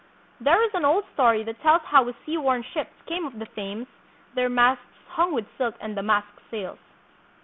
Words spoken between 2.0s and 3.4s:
his seaworn ships came up